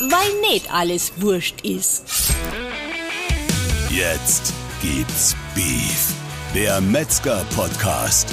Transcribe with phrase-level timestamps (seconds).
[0.00, 2.04] weil nicht alles wurscht ist.
[3.90, 6.12] Jetzt gibt's Beef,
[6.54, 8.28] der Metzger-Podcast.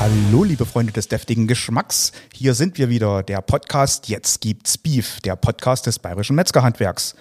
[0.00, 2.12] Hallo, liebe Freunde des deftigen Geschmacks.
[2.34, 7.14] Hier sind wir wieder, der Podcast Jetzt gibt's Beef, der Podcast des Bayerischen Metzgerhandwerks.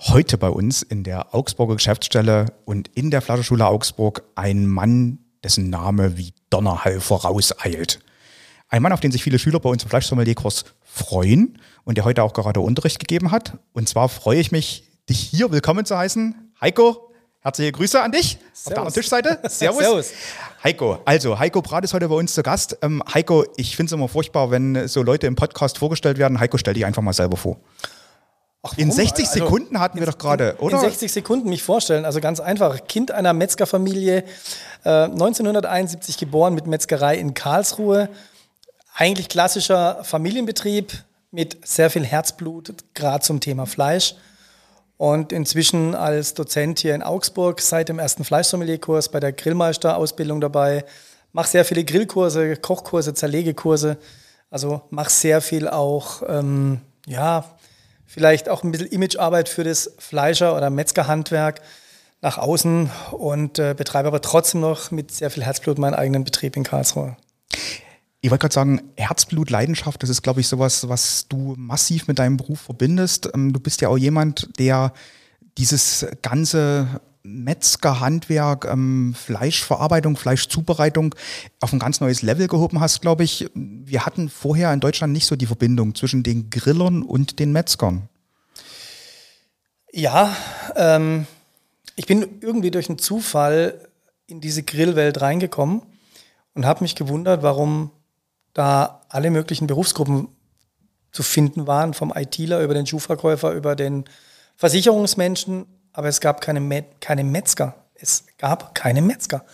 [0.00, 5.70] Heute bei uns in der Augsburger Geschäftsstelle und in der Flaschenschule Augsburg ein Mann, dessen
[5.70, 8.00] Name wie Donnerhall vorauseilt.
[8.72, 12.22] Ein Mann, auf den sich viele Schüler bei uns im Fleischsommelierkurs freuen und der heute
[12.22, 13.54] auch gerade Unterricht gegeben hat.
[13.72, 16.52] Und zwar freue ich mich, dich hier willkommen zu heißen.
[16.60, 18.66] Heiko, herzliche Grüße an dich Servus.
[18.66, 19.38] auf der anderen Tischseite.
[19.48, 19.78] Servus.
[19.80, 20.10] Servus.
[20.62, 22.78] Heiko, also Heiko Brat ist heute bei uns zu Gast.
[22.82, 26.38] Ähm, Heiko, ich finde es immer furchtbar, wenn so Leute im Podcast vorgestellt werden.
[26.38, 27.56] Heiko, stell dich einfach mal selber vor.
[28.62, 28.96] Ach, In warum?
[29.00, 30.76] 60 Also, Sekunden hatten wir doch gerade, oder?
[30.76, 32.04] In 60 Sekunden mich vorstellen.
[32.04, 32.86] Also ganz einfach.
[32.86, 34.22] Kind einer Metzgerfamilie,
[34.84, 38.10] äh, 1971 geboren mit Metzgerei in Karlsruhe.
[39.00, 40.92] Eigentlich klassischer Familienbetrieb
[41.30, 44.14] mit sehr viel Herzblut, gerade zum Thema Fleisch.
[44.98, 50.84] Und inzwischen als Dozent hier in Augsburg seit dem ersten Fleischsommelierkurs bei der Grillmeister-Ausbildung dabei.
[51.32, 53.96] Mache sehr viele Grillkurse, Kochkurse, Zerlegekurse.
[54.50, 57.46] Also mache sehr viel auch, ähm, ja,
[58.04, 61.62] vielleicht auch ein bisschen Imagearbeit für das Fleischer- oder Metzgerhandwerk
[62.20, 66.54] nach außen und äh, betreibe aber trotzdem noch mit sehr viel Herzblut meinen eigenen Betrieb
[66.54, 67.16] in Karlsruhe.
[68.22, 72.18] Ich wollte gerade sagen, Herzblut, Leidenschaft, das ist, glaube ich, sowas, was du massiv mit
[72.18, 73.30] deinem Beruf verbindest.
[73.34, 74.92] Ähm, Du bist ja auch jemand, der
[75.56, 81.14] dieses ganze Metzgerhandwerk, ähm, Fleischverarbeitung, Fleischzubereitung
[81.60, 83.48] auf ein ganz neues Level gehoben hast, glaube ich.
[83.54, 88.08] Wir hatten vorher in Deutschland nicht so die Verbindung zwischen den Grillern und den Metzgern.
[89.92, 90.36] Ja,
[90.76, 91.26] ähm,
[91.96, 93.88] ich bin irgendwie durch einen Zufall
[94.26, 95.82] in diese Grillwelt reingekommen
[96.54, 97.90] und habe mich gewundert, warum
[98.54, 100.28] da alle möglichen Berufsgruppen
[101.12, 104.04] zu finden waren, vom ITler über den Schuhverkäufer, über den
[104.56, 107.74] Versicherungsmenschen, aber es gab keine, Me keine Metzger.
[107.94, 109.44] Es gab keine Metzger.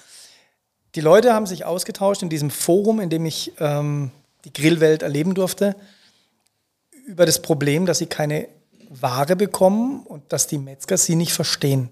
[0.94, 4.10] Die Leute haben sich ausgetauscht in diesem Forum, in dem ich ähm,
[4.44, 5.76] die Grillwelt erleben durfte,
[7.06, 8.48] über das Problem, dass sie keine
[8.88, 11.90] Ware bekommen und dass die Metzger sie nicht verstehen.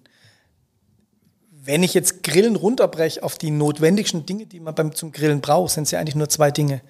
[1.66, 5.72] Wenn ich jetzt Grillen runterbreche auf die notwendigsten Dinge, die man beim, zum Grillen braucht,
[5.72, 6.82] sind es ja eigentlich nur zwei Dinge.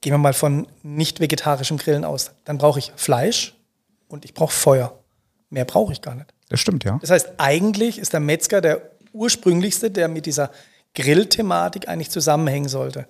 [0.00, 2.32] Gehen wir mal von nicht vegetarischem Grillen aus.
[2.44, 3.54] Dann brauche ich Fleisch
[4.08, 4.98] und ich brauche Feuer.
[5.50, 6.34] Mehr brauche ich gar nicht.
[6.48, 6.98] Das stimmt, ja.
[7.00, 10.50] Das heißt, eigentlich ist der Metzger der ursprünglichste, der mit dieser
[10.94, 13.06] Grillthematik eigentlich zusammenhängen sollte.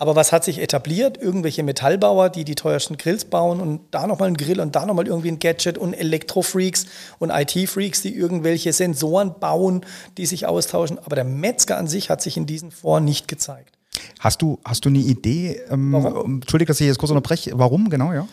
[0.00, 1.18] Aber was hat sich etabliert?
[1.18, 5.06] Irgendwelche Metallbauer, die die teuersten Grills bauen und da nochmal einen Grill und da nochmal
[5.06, 6.86] irgendwie ein Gadget und Elektrofreaks
[7.18, 9.84] und IT-Freaks, die irgendwelche Sensoren bauen,
[10.16, 10.98] die sich austauschen.
[10.98, 13.76] Aber der Metzger an sich hat sich in diesen Foren nicht gezeigt.
[14.20, 15.60] Hast du, hast du eine Idee?
[15.68, 16.36] Ähm, Warum?
[16.36, 17.50] Entschuldige, dass ich jetzt kurz unterbreche.
[17.58, 18.26] Warum, genau, ja?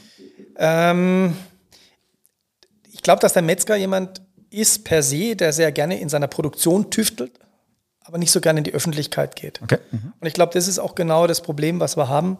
[0.55, 1.35] Ähm,
[2.94, 6.89] ich glaube, dass der Metzger jemand ist per se, der sehr gerne in seiner Produktion
[6.91, 7.38] tüftelt,
[8.07, 9.62] aber nicht so gerne in die Öffentlichkeit geht.
[9.62, 9.79] Okay.
[9.91, 12.38] Und ich glaube, das ist auch genau das Problem, was wir haben.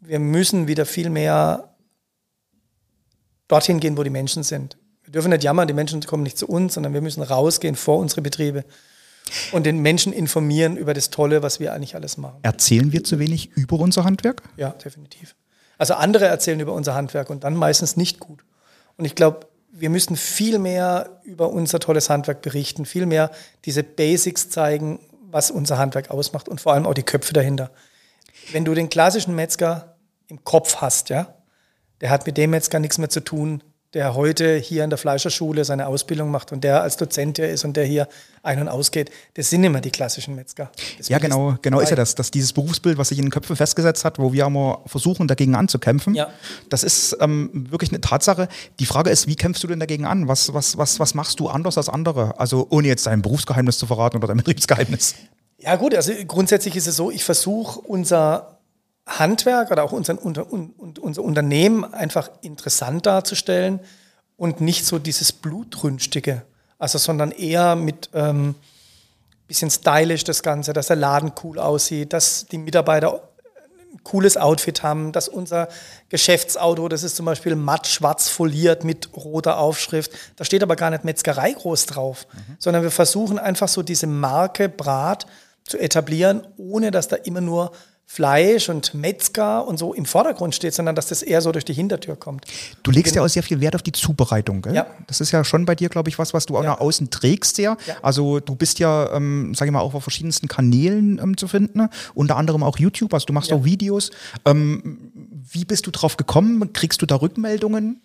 [0.00, 1.74] Wir müssen wieder viel mehr
[3.48, 4.78] dorthin gehen, wo die Menschen sind.
[5.02, 7.98] Wir dürfen nicht jammern, die Menschen kommen nicht zu uns, sondern wir müssen rausgehen vor
[7.98, 8.64] unsere Betriebe
[9.50, 12.38] und den Menschen informieren über das Tolle, was wir eigentlich alles machen.
[12.42, 14.42] Erzählen wir zu wenig über unser Handwerk?
[14.56, 15.34] Ja, definitiv.
[15.78, 18.44] Also andere erzählen über unser Handwerk und dann meistens nicht gut.
[18.96, 23.30] Und ich glaube, wir müssen viel mehr über unser tolles Handwerk berichten, viel mehr
[23.64, 27.70] diese Basics zeigen, was unser Handwerk ausmacht und vor allem auch die Köpfe dahinter.
[28.52, 29.96] Wenn du den klassischen Metzger
[30.28, 31.34] im Kopf hast, ja,
[32.00, 33.62] der hat mit dem Metzger nichts mehr zu tun,
[33.94, 37.64] der heute hier an der Fleischerschule seine Ausbildung macht und der als Dozent hier ist
[37.64, 38.06] und der hier
[38.42, 39.10] ein- und ausgeht.
[39.34, 40.70] Das sind immer die klassischen Metzger.
[40.98, 43.56] Das Ja, genau, genau ist ja das, dass dieses Berufsbild, was sich in den Köpfen
[43.56, 46.14] festgesetzt hat, wo wir immer versuchen, dagegen anzukämpfen.
[46.14, 46.28] Ja.
[46.68, 48.48] Das ist ähm, wirklich eine Tatsache.
[48.78, 50.28] Die Frage ist, wie kämpfst du denn dagegen an?
[50.28, 52.38] Was, was, was, was machst du anders als andere?
[52.38, 55.14] Also ohne jetzt dein Berufsgeheimnis zu verraten oder dein Betriebsgeheimnis.
[55.60, 58.57] Ja gut, also grundsätzlich ist es so, ich versuche unser
[59.08, 63.80] Handwerk oder auch unser, unter, un, un- unser Unternehmen einfach interessant darzustellen
[64.36, 66.42] und nicht so dieses Blutrünstige,
[66.78, 68.54] also sondern eher mit ähm,
[69.46, 73.22] bisschen stylisch das Ganze, dass der Laden cool aussieht, dass die Mitarbeiter
[73.90, 75.68] ein cooles Outfit haben, dass unser
[76.10, 80.90] Geschäftsauto, das ist zum Beispiel matt schwarz foliert mit roter Aufschrift, da steht aber gar
[80.90, 82.26] nicht Metzgerei groß drauf,
[82.58, 85.24] sondern wir versuchen einfach so diese Marke Brat
[85.64, 87.72] zu etablieren, ohne dass da immer nur
[88.10, 91.74] Fleisch und Metzger und so im Vordergrund steht, sondern dass das eher so durch die
[91.74, 92.46] Hintertür kommt.
[92.82, 94.74] Du legst ja auch sehr viel Wert auf die Zubereitung, gell?
[94.74, 94.86] Ja.
[95.06, 96.70] Das ist ja schon bei dir, glaube ich, was, was du auch Ja.
[96.70, 97.76] nach außen trägst sehr.
[97.86, 97.96] Ja.
[98.00, 101.76] Also du bist ja, ähm, sage ich mal, auch auf verschiedensten Kanälen ähm, zu finden,
[101.78, 101.90] ne?
[102.14, 103.56] unter anderem auch YouTube, also du machst Ja.
[103.56, 104.10] auch Videos.
[104.46, 105.12] Ähm,
[105.52, 106.72] wie bist du drauf gekommen?
[106.72, 108.00] Kriegst du da Rückmeldungen?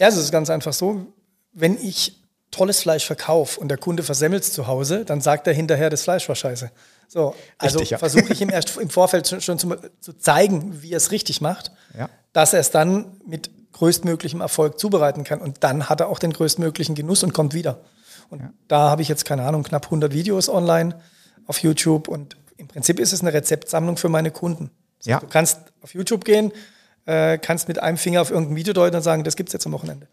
[0.00, 1.06] Ja, also es ist ganz einfach so,
[1.52, 5.52] wenn ich tolles Fleisch verkaufe und der Kunde versemmelt es zu Hause, dann sagt er
[5.52, 6.70] hinterher, das Fleisch war scheiße.
[7.08, 7.98] So, also ja.
[7.98, 11.70] versuche ich ihm erst im Vorfeld schon, zu, zu zeigen, wie er es richtig macht,
[11.96, 12.08] Ja.
[12.32, 15.40] dass er es dann mit größtmöglichem Erfolg zubereiten kann.
[15.40, 17.80] Und dann hat er auch den größtmöglichen Genuss und kommt wieder.
[18.30, 20.98] Und da habe ich jetzt, keine Ahnung, knapp 100 Videos online
[21.46, 24.70] auf YouTube und im Prinzip ist es eine Rezeptsammlung für meine Kunden.
[25.04, 25.20] Ja.
[25.20, 26.52] Du kannst auf YouTube gehen,
[27.04, 29.66] äh, kannst mit einem Finger auf irgendein Video deuten und sagen, das gibt es jetzt
[29.66, 30.08] am Wochenende.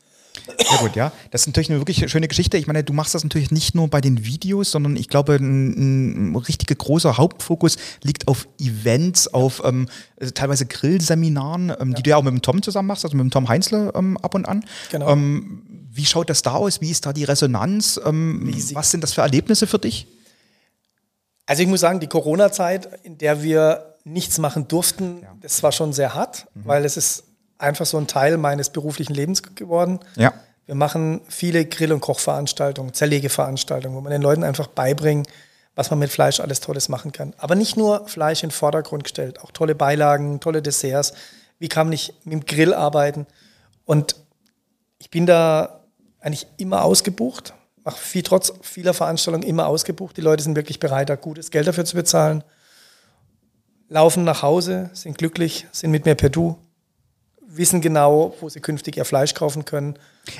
[0.45, 1.11] Sehr gut, ja.
[1.31, 2.57] Das ist natürlich eine wirklich schöne Geschichte.
[2.57, 6.31] Ich meine, du machst das natürlich nicht nur bei den Videos, sondern ich glaube, ein,
[6.31, 9.87] ein richtiger großer Hauptfokus liegt auf Events, auf ähm,
[10.33, 13.31] teilweise Grillseminaren, ähm, die du ja auch mit dem Tom zusammen machst, also mit dem
[13.31, 14.65] Tom Heinzle ähm, ab und an.
[14.91, 15.09] Genau.
[15.11, 16.81] Ähm, wie schaut das da aus?
[16.81, 17.99] Wie ist da die Resonanz?
[18.03, 20.07] Ähm, was sind das für Erlebnisse für dich?
[21.45, 25.93] Also ich muss sagen, die Corona-Zeit, in der wir nichts machen durften, das war schon
[25.93, 27.23] sehr hart, weil es ist
[27.63, 29.99] einfach so ein Teil meines beruflichen Lebens geworden.
[30.15, 30.33] Ja.
[30.65, 35.27] Wir machen viele Grill- und Kochveranstaltungen, Zerlegeveranstaltungen, wo man den Leuten einfach beibringt,
[35.75, 37.33] was man mit Fleisch alles Tolles machen kann.
[37.37, 41.13] Aber nicht nur Fleisch in den Vordergrund gestellt, auch tolle Beilagen, tolle Desserts.
[41.59, 43.25] Wie kann man nicht mit dem Grill arbeiten?
[43.85, 44.15] Und
[44.99, 45.81] ich bin da
[46.21, 50.15] eigentlich immer ausgebucht, mache viel, trotz vieler Veranstaltungen immer ausgebucht.
[50.15, 52.43] Die Leute sind wirklich bereit, da gutes Geld dafür zu bezahlen.
[53.89, 56.57] Laufen nach Hause, sind glücklich, sind mit mir per Du,
[57.55, 59.97] wissen genau, wo sie künftig ihr Fleisch kaufen können.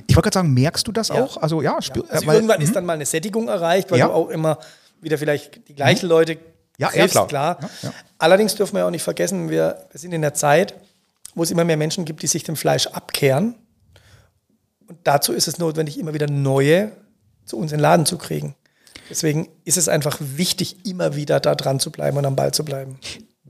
[0.08, 1.16] Ich wollte gerade sagen, merkst du das Ja.
[1.24, 1.38] auch?
[1.38, 4.08] Also ja, spür, Also äh, weil- irgendwann ist dann mal eine Sättigung erreicht, weil Ja.
[4.08, 4.58] du auch immer
[5.02, 6.34] wieder vielleicht die gleichen Leute
[6.78, 7.28] Ja, ja, triffst, klar.
[7.28, 7.58] klar.
[7.62, 7.94] Ja, ja.
[8.18, 10.74] Allerdings dürfen wir ja auch nicht vergessen, wir, wir sind in der Zeit,
[11.36, 13.56] wo es immer mehr Menschen gibt, die sich dem Fleisch abkehren.
[14.88, 16.92] Und dazu ist es notwendig, immer wieder neue
[17.46, 18.56] zu uns in den Laden zu kriegen.
[19.10, 22.64] Deswegen ist es einfach wichtig, immer wieder da dran zu bleiben und am Ball zu
[22.64, 23.00] bleiben.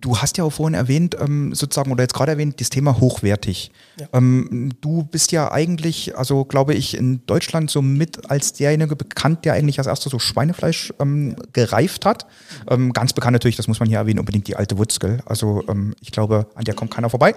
[0.04, 3.72] Du hast ja auch vorhin erwähnt, ähm, sozusagen, oder jetzt gerade erwähnt, das Thema hochwertig.
[3.98, 4.08] Ja.
[4.12, 9.46] Ähm, du bist ja eigentlich, also glaube ich, in Deutschland so mit als derjenige bekannt,
[9.46, 12.26] der eigentlich als erster so Schweinefleisch ähm, gereift hat.
[12.70, 15.22] Ähm, ganz bekannt natürlich, das muss man hier erwähnen, unbedingt die alte Wutz, gell?
[15.26, 17.34] Also ähm, ich glaube, an der kommt keiner vorbei.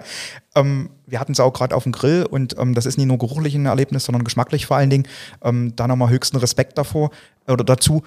[0.53, 3.17] Ähm, wir hatten es auch gerade auf dem Grill und ähm, das ist nicht nur
[3.17, 5.07] geruchlich ein Erlebnis, sondern geschmacklich vor allen Dingen.
[5.39, 7.11] Da nochmal höchsten Respekt davor
[7.47, 8.03] oder dazu.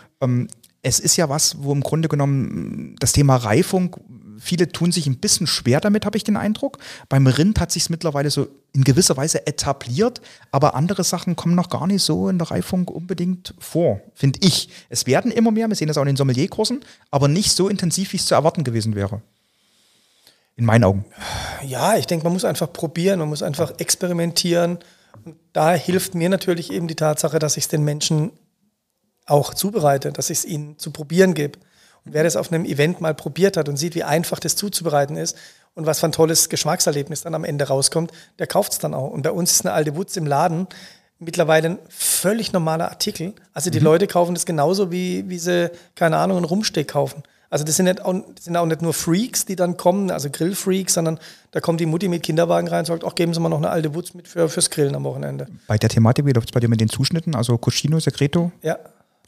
[0.82, 3.96] Es ist ja was, wo im Grunde genommen das Thema Reifung,
[4.40, 6.78] viele tun sich ein bisschen schwer damit, habe ich den Eindruck.
[7.08, 10.20] Beim Rind hat sich es mittlerweile so in gewisser Weise etabliert,
[10.50, 14.68] aber andere Sachen kommen noch gar nicht so in der Reifung unbedingt vor, finde ich.
[14.88, 18.12] Es werden immer mehr, wir sehen das auch in den Sommelierkursen, aber nicht so intensiv,
[18.12, 19.22] wie es zu erwarten gewesen wäre.
[20.56, 21.04] In meinen Augen.
[21.66, 24.78] Ja, ich denke, man muss einfach probieren, man muss einfach experimentieren.
[25.24, 28.32] Und da hilft mir natürlich eben die Tatsache, dass ich es den Menschen
[29.26, 31.58] auch zubereite, dass ich es ihnen zu probieren gebe.
[32.04, 35.16] Und wer das auf einem Event mal probiert hat und sieht, wie einfach das zuzubereiten
[35.16, 35.36] ist
[35.74, 39.10] und was für ein tolles Geschmackserlebnis dann am Ende rauskommt, der kauft es dann auch.
[39.10, 40.66] Und bei uns ist eine alte Wutz im Laden
[41.20, 43.34] mittlerweile ein völlig normaler Artikel.
[43.52, 47.22] Also die Leute kaufen das genauso, wie, wie sie, keine Ahnung, einen Rumsteak kaufen.
[47.50, 50.94] Also das sind, nicht auch, sind auch nicht nur Freaks, die dann kommen, also Grillfreaks,
[50.94, 51.18] sondern
[51.50, 53.70] da kommt die Mutti mit Kinderwagen rein und sagt, ach, geben Sie mal noch eine
[53.70, 55.48] alte Wutz mit für, fürs Grillen am Wochenende.
[55.66, 57.34] Bei der Thematik, wie läuft es bei dir mit den Zuschnitten?
[57.34, 58.78] Also Cuscino, Secreto, Ja,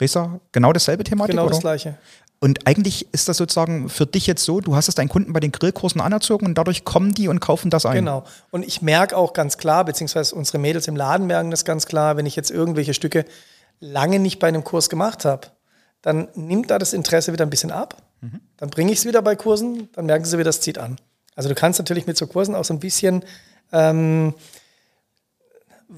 [0.01, 1.33] Resa, genau dasselbe Thematik?
[1.33, 1.51] genau oder?
[1.51, 1.97] das Gleiche.
[2.43, 5.39] Und eigentlich ist das sozusagen für dich jetzt so, du hast es deinen Kunden bei
[5.39, 7.99] den Grillkursen anerzogen und dadurch kommen die und kaufen das ein.
[7.99, 8.25] Genau.
[8.51, 12.17] Und ich merke auch ganz klar, beziehungsweise unsere Mädels im Laden merken das ganz klar,
[12.17, 13.27] wenn ich jetzt irgendwelche Stücke
[13.79, 15.53] lange nicht bei einem Kurs gemacht habe,
[16.01, 18.03] dann nimmt da das Interesse wieder ein bisschen ab.
[18.57, 20.97] Dann bringe ich es wieder bei Kursen, dann merken sie wieder, das zieht an.
[21.37, 23.25] Also du kannst natürlich mit so Kursen auch so ein bisschen
[23.71, 24.35] ähm,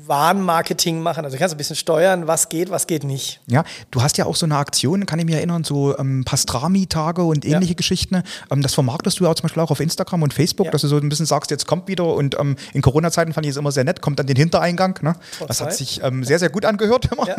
[0.07, 1.25] Warenmarketing machen.
[1.25, 3.41] Also du kannst ein bisschen steuern, was geht, was geht nicht.
[3.47, 7.23] Ja, du hast ja auch so eine Aktion, kann ich mich erinnern, so ähm, Pastrami-Tage
[7.23, 7.77] und ähnliche Ja.
[7.77, 8.23] Geschichten.
[8.51, 10.73] Ähm, das vermarktest du ja auch zum Beispiel auch auf Instagram und Facebook, Ja.
[10.73, 13.51] dass du so ein bisschen sagst, jetzt kommt wieder und ähm, in Corona-Zeiten fand ich
[13.51, 14.99] es immer sehr nett, kommt an den Hintereingang.
[15.03, 15.15] Ne?
[15.47, 17.27] Das hat sich ähm, sehr, sehr gut angehört immer.
[17.29, 17.37] Ja.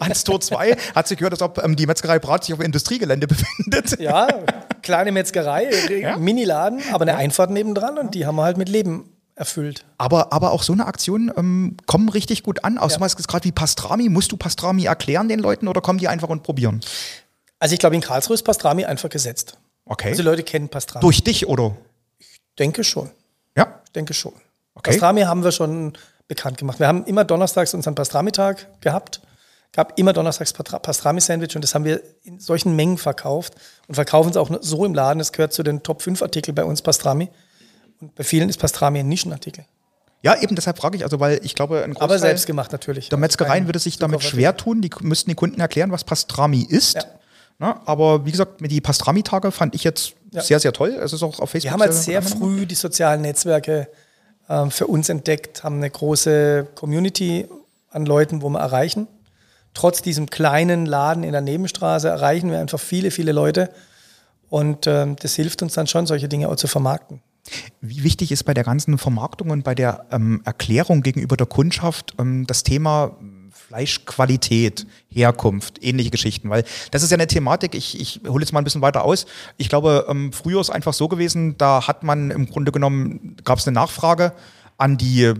[0.00, 3.26] Ans Tor 2 hat sich gehört, als ob ähm, die Metzgerei Brat sich auf Industriegelände
[3.28, 4.00] befindet.
[4.00, 4.28] Ja,
[4.82, 5.70] kleine Metzgerei.
[6.18, 9.84] Miniladen, aber eine Einfahrt nebendran und die haben wir halt mit Leben erfüllt.
[9.98, 12.78] Aber, aber auch so eine Aktion ähm, kommen richtig gut an.
[12.78, 12.98] Auch Ja.
[12.98, 13.06] ja.
[13.26, 14.08] gerade wie Pastrami.
[14.08, 16.80] Musst du Pastrami erklären den Leuten oder kommen die einfach und probieren?
[17.58, 19.56] Also ich glaube, in Karlsruhe ist Pastrami einfach gesetzt.
[19.86, 20.10] Okay.
[20.10, 21.02] Also die Leute kennen Pastrami.
[21.02, 21.76] Durch dich oder?
[22.58, 23.10] denke schon.
[23.56, 23.80] Ja.
[23.84, 24.32] Ich denke schon.
[24.74, 24.90] Okay.
[24.90, 25.94] Pastrami haben wir schon
[26.28, 26.78] bekannt gemacht.
[26.78, 29.20] Wir haben immer donnerstags unseren Pastrami-Tag gehabt.
[29.72, 33.54] Gab immer donnerstags Pastrami-Sandwich und das haben wir in solchen Mengen verkauft
[33.88, 35.18] und verkaufen es auch so im Laden.
[35.18, 37.28] Das gehört zu den Top 5 Artikeln bei uns Pastrami.
[38.14, 39.64] Bei vielen ist Pastrami ein Nischenartikel.
[40.22, 43.10] Ja, eben deshalb frage ich, also weil ich glaube, ein Aber Großteil selbst gemacht natürlich.
[43.10, 44.80] der Metzgereien Kein würde sich damit schwer tun.
[44.80, 46.94] Die müssten den Kunden erklären, was Pastrami ist.
[46.94, 47.04] Ja.
[47.58, 47.76] Ne?
[47.86, 50.42] Aber wie gesagt, die Pastrami-Tage fand ich jetzt Ja.
[50.42, 50.90] sehr, sehr toll.
[50.90, 51.64] Es ist auch auf Facebook.
[51.68, 53.88] Wir haben halt sehr früh die sozialen Netzwerke
[54.48, 57.46] ähm, für uns entdeckt, haben eine große Community
[57.90, 59.06] an Leuten, wo wir erreichen.
[59.74, 63.70] Trotz diesem kleinen Laden in der Nebenstraße erreichen wir einfach viele, viele Leute.
[64.48, 67.20] Und ähm, das hilft uns dann schon, solche Dinge auch zu vermarkten.
[67.80, 72.14] Wie wichtig ist bei der ganzen Vermarktung und bei der ähm, Erklärung gegenüber der Kundschaft
[72.18, 73.16] ähm, das Thema
[73.50, 76.48] Fleischqualität, Herkunft, ähnliche Geschichten?
[76.48, 79.26] Weil das ist ja eine Thematik, ich, ich hole jetzt mal ein bisschen weiter aus.
[79.56, 83.58] Ich glaube, ähm, früher ist einfach so gewesen, da hat man im Grunde genommen, gab
[83.58, 84.32] es eine Nachfrage
[84.76, 85.32] an die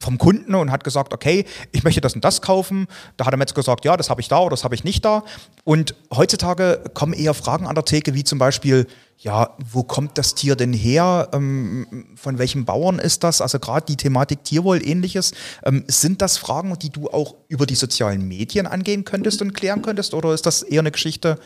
[0.00, 2.86] vom Kunden und hat gesagt, okay, ich möchte das und das kaufen.
[3.16, 5.04] Da hat der Metzger gesagt, ja, das habe ich da oder das habe ich nicht
[5.04, 5.24] da.
[5.64, 8.86] Und heutzutage kommen eher Fragen an der Theke, wie zum Beispiel,
[9.18, 11.28] ja, wo kommt das Tier denn her?
[11.32, 13.40] Ähm, von welchem Bauern ist das?
[13.42, 15.32] Also gerade die Thematik Tierwohl, ähnliches.
[15.64, 19.82] Ähm, sind das Fragen, die du auch über die sozialen Medien angehen könntest und klären
[19.82, 20.14] könntest?
[20.14, 21.40] Oder ist das eher eine Geschichte, die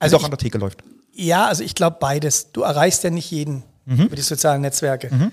[0.00, 0.82] Also doch ich- an der Theke läuft?
[1.14, 2.52] Ja, also ich glaube beides.
[2.52, 5.30] Du erreichst ja nicht jeden über die sozialen Netzwerke.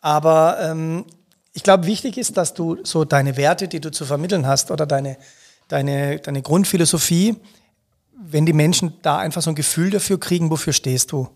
[0.00, 1.04] Aber ähm,
[1.52, 4.86] ich glaube, wichtig ist, dass du so deine Werte, die du zu vermitteln hast oder
[4.86, 5.16] deine,
[5.68, 7.36] deine, deine Grundphilosophie,
[8.16, 11.28] wenn die Menschen da einfach so ein Gefühl dafür kriegen, wofür stehst du,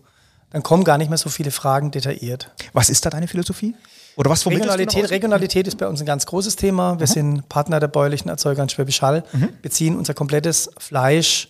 [0.51, 2.51] dann kommen gar nicht mehr so viele Fragen detailliert.
[2.71, 3.75] Was ist da deine Philosophie?
[4.15, 5.09] Oder was Regionalität?
[5.09, 6.97] Regionalität ist bei uns ein ganz großes Thema.
[6.99, 9.23] Wir sind Partner der bäuerlichen Erzeuger in Schwäbisch Hall,
[9.61, 11.49] beziehen unser komplettes Fleisch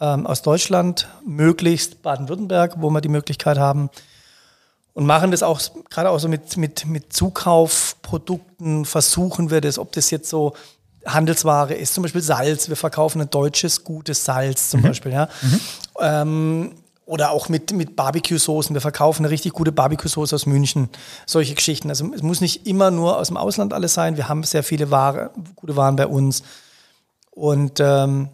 [0.00, 3.90] ähm, aus Deutschland, möglichst Baden-Württemberg, wo wir die Möglichkeit haben.
[4.92, 9.92] Und machen das auch gerade auch so mit, mit, mit Zukaufprodukten, versuchen wir das, ob
[9.92, 10.54] das jetzt so
[11.06, 12.68] Handelsware ist, zum Beispiel Salz.
[12.68, 15.12] Wir verkaufen ein deutsches, gutes Salz zum Beispiel.
[15.12, 15.28] Ja.
[16.00, 16.74] Ähm,
[17.06, 18.72] oder auch mit, mit Barbecue-Soßen.
[18.72, 20.88] Wir verkaufen eine richtig gute Barbecue-Soße aus München.
[21.26, 21.88] Solche Geschichten.
[21.88, 24.16] Also es muss nicht immer nur aus dem Ausland alles sein.
[24.16, 26.44] Wir haben sehr viele Ware, gute Waren bei uns.
[27.32, 28.28] Und ähm,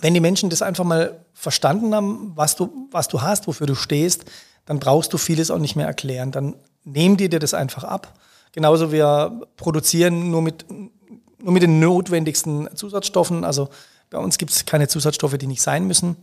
[0.00, 3.74] wenn die Menschen das einfach mal verstanden haben, was du, was du hast, wofür du
[3.74, 4.24] stehst,
[4.66, 6.32] dann brauchst du vieles auch nicht mehr erklären.
[6.32, 6.54] Dann
[6.84, 8.14] nehmen die dir das einfach ab.
[8.52, 13.44] Genauso wir produzieren nur mit, nur mit den notwendigsten Zusatzstoffen.
[13.44, 13.68] Also
[14.10, 16.16] bei uns gibt es keine Zusatzstoffe, die nicht sein müssen.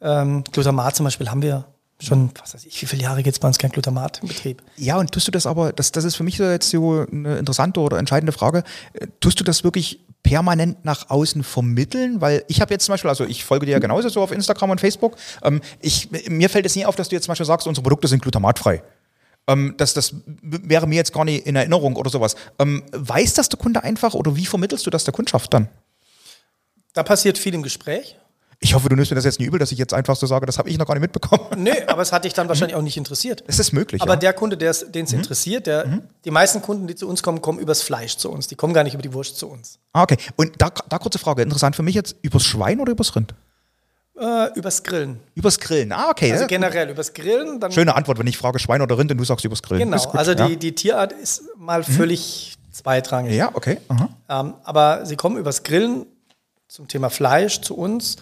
[0.00, 1.64] Ähm, Glutamat zum Beispiel haben wir
[2.00, 4.62] schon, was weiß ich, wie viele Jahre geht es bei uns kein Glutamat im Betrieb?
[4.76, 7.38] Ja, und tust du das aber, das, das ist für mich so jetzt so eine
[7.38, 8.64] interessante oder entscheidende Frage,
[8.94, 12.20] äh, tust du das wirklich permanent nach außen vermitteln?
[12.20, 14.70] Weil ich habe jetzt zum Beispiel, also ich folge dir ja genauso so auf Instagram
[14.70, 17.66] und Facebook, ähm, ich, mir fällt es nie auf, dass du jetzt zum Beispiel sagst,
[17.66, 18.82] unsere Produkte sind glutamatfrei.
[19.46, 22.36] Ähm, das, das wäre mir jetzt gar nicht in Erinnerung oder sowas.
[22.58, 25.68] Ähm, weiß das der Kunde einfach oder wie vermittelst du das der Kundschaft dann?
[26.92, 28.16] Da passiert viel im Gespräch.
[28.62, 30.44] Ich hoffe, du nimmst mir das jetzt nicht übel, dass ich jetzt einfach so sage,
[30.44, 31.44] das habe ich noch gar nicht mitbekommen.
[31.56, 33.42] Nö, aber es hat dich dann wahrscheinlich auch nicht interessiert.
[33.46, 34.02] Es ist möglich.
[34.02, 34.18] Aber ja.
[34.18, 37.80] der Kunde, den es interessiert, der, die meisten Kunden, die zu uns kommen, kommen übers
[37.80, 38.48] Fleisch zu uns.
[38.48, 39.78] Die kommen gar nicht über die Wurst zu uns.
[39.94, 40.18] ah, okay.
[40.36, 43.34] Und da, da kurze Frage, interessant für mich jetzt, übers Schwein oder übers Rind?
[44.20, 45.20] Äh, übers Grillen.
[45.34, 45.92] Übers Grillen.
[45.92, 46.30] Ah, okay.
[46.30, 46.48] Also ja.
[46.48, 47.58] generell übers Grillen.
[47.72, 49.90] Schöne Antwort, wenn ich frage Schwein oder Rind und du sagst übers Grillen.
[49.90, 49.96] genau.
[49.96, 50.46] Gut, also ja.
[50.46, 53.34] die, die Tierart ist mal völlig zweitrangig.
[53.34, 53.78] Ja, okay.
[54.28, 56.04] Ähm, aber sie kommen übers Grillen
[56.68, 58.16] zum Thema Fleisch zu uns.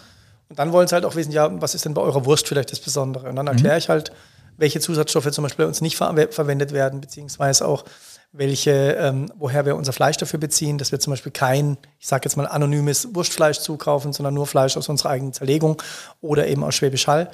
[0.49, 2.71] Und dann wollen sie halt auch wissen, ja, was ist denn bei eurer Wurst vielleicht
[2.71, 3.29] das Besondere?
[3.29, 4.11] Und dann erkläre ich halt,
[4.57, 7.85] welche Zusatzstoffe zum Beispiel bei uns nicht ver verwendet werden, beziehungsweise auch
[8.31, 12.25] welche, ähm, woher wir unser Fleisch dafür beziehen, dass wir zum Beispiel kein, ich sage
[12.25, 15.81] jetzt mal, anonymes Wurstfleisch zukaufen, sondern nur Fleisch aus unserer eigenen Zerlegung
[16.21, 17.31] oder eben aus Schwäbisch Hall.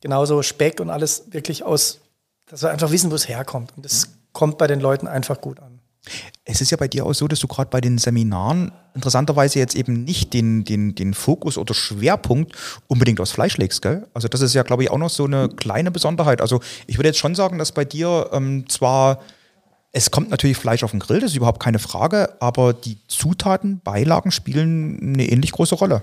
[0.00, 2.00] Genauso Speck und alles wirklich aus,
[2.46, 3.72] dass wir einfach wissen, wo es herkommt.
[3.76, 5.73] Und das kommt bei den Leuten einfach gut an.
[6.44, 9.74] Es ist ja bei dir auch so, dass du gerade bei den Seminaren interessanterweise jetzt
[9.74, 12.52] eben nicht den, den, den Fokus oder Schwerpunkt
[12.86, 14.06] unbedingt aufs Fleisch legst, gell?
[14.14, 16.40] Also das ist ja, glaube ich, auch noch so eine kleine Besonderheit.
[16.40, 19.20] Also ich würde jetzt schon sagen, dass bei dir ähm, zwar,
[19.92, 23.80] es kommt natürlich Fleisch auf den Grill, das ist überhaupt keine Frage, aber die Zutaten,
[23.80, 26.02] Beilagen spielen eine ähnlich große Rolle.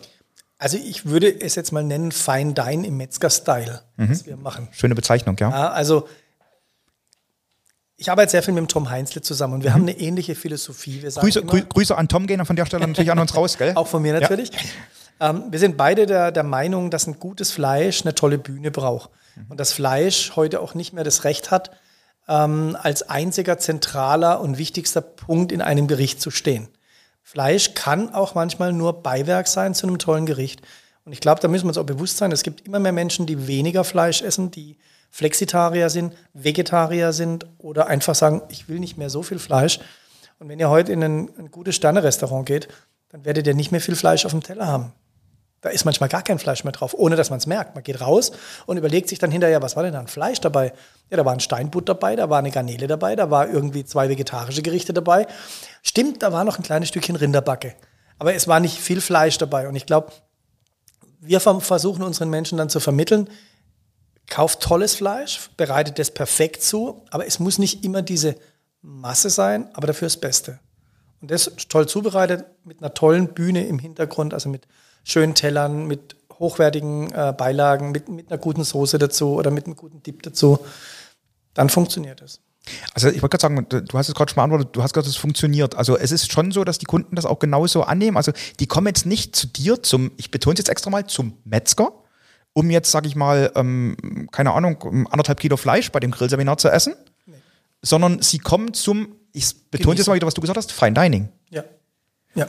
[0.58, 4.68] Also ich würde es jetzt mal nennen Fine Dine im Metzger-Style, was wir machen.
[4.72, 5.50] Schöne Bezeichnung, ja.
[5.50, 6.08] Ja, also
[8.02, 11.02] ich arbeite sehr viel mit dem Tom Heinzle zusammen und wir haben eine ähnliche Philosophie.
[11.02, 13.74] Grüße, immer, grü Grüße an Tom gehen von der Stelle natürlich an uns raus, gell?
[13.76, 14.50] auch von mir natürlich.
[15.20, 19.12] Ähm, wir sind beide der, der Meinung, dass ein gutes Fleisch eine tolle Bühne braucht.
[19.50, 21.70] Und das Fleisch heute auch nicht mehr das Recht hat,
[22.28, 26.70] ähm, als einziger zentraler und wichtigster Punkt in einem Gericht zu stehen.
[27.22, 30.64] Fleisch kann auch manchmal nur Beiwerk sein zu einem tollen Gericht.
[31.06, 33.28] Und ich glaube, da müssen wir uns auch bewusst sein, es gibt immer mehr Menschen,
[33.28, 34.78] die weniger Fleisch essen, die
[35.12, 39.80] Flexitarier sind, Vegetarier sind oder einfach sagen, ich will nicht mehr so viel Fleisch.
[40.40, 42.70] Und wenn ihr heute in ein, ein gutes Sterne-Restaurant geht,
[43.10, 44.94] dann werdet ihr nicht mehr viel Fleisch auf dem Teller haben.
[45.60, 47.76] Da ist manchmal gar kein Fleisch mehr drauf, ohne dass man es merkt.
[47.76, 48.32] Man geht raus
[48.66, 50.74] und überlegt sich dann hinterher, was war denn da an Fleisch dabei?
[51.12, 54.10] Ja, da war ein Steinbutt dabei, da war eine Garnele dabei, da war irgendwie zwei
[54.10, 55.28] vegetarische Gerichte dabei.
[55.84, 57.76] Stimmt, da war noch ein kleines Stückchen Rinderbacke.
[58.18, 59.68] Aber es war nicht viel Fleisch dabei.
[59.68, 60.14] Und ich glaube,
[61.20, 63.30] wir versuchen unseren Menschen dann zu vermitteln,
[64.32, 68.36] kauft tolles Fleisch, bereitet das perfekt zu, aber es muss nicht immer diese
[68.82, 70.60] Masse sein, aber dafür das Beste.
[71.22, 74.68] Und das toll zubereitet mit einer tollen Bühne im Hintergrund, also mit
[75.04, 79.76] schönen Tellern, mit hochwertigen äh, Beilagen, mit, mit einer guten Soße dazu oder mit einem
[79.76, 80.60] guten Dip dazu,
[81.54, 82.40] dann funktioniert es.
[82.94, 85.18] Also ich wollte gerade sagen, du hast es gerade schon beantwortet, du hast gesagt, es
[85.18, 85.76] funktioniert.
[85.76, 88.16] Also es ist schon so, dass die Kunden das auch genauso annehmen.
[88.16, 91.34] Also die kommen jetzt nicht zu dir zum, ich betone es jetzt extra mal, zum
[91.44, 91.92] Metzger,
[92.54, 96.70] um jetzt, sage ich mal, ähm, keine Ahnung, anderthalb Kilo Fleisch bei dem Grillseminar zu
[96.70, 97.36] essen, nee.
[97.82, 101.30] sondern sie kommen zum, ich betone jetzt mal wieder, was du gesagt hast, Fine Dining.
[101.50, 101.64] Ja.
[102.36, 102.48] Ja.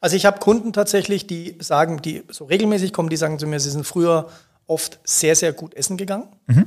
[0.00, 3.58] Also ich habe Kunden tatsächlich, die sagen, die so regelmäßig kommen, die sagen zu mir,
[3.58, 4.30] sie sind früher
[4.66, 6.28] oft sehr, sehr gut essen gegangen.
[6.46, 6.66] Mhm.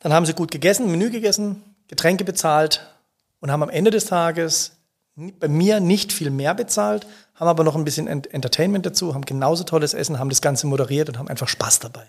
[0.00, 2.86] Dann haben sie gut gegessen, Menü gegessen, Getränke bezahlt
[3.40, 4.72] und haben am Ende des Tages
[5.40, 9.64] bei mir nicht viel mehr bezahlt, haben aber noch ein bisschen Entertainment dazu, haben genauso
[9.64, 12.06] tolles Essen, haben das Ganze moderiert und haben einfach Spaß dabei.